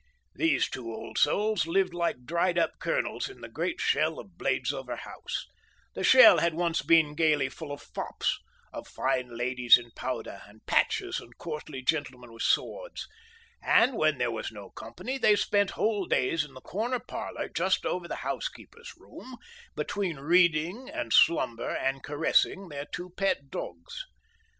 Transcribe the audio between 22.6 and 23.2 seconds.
their two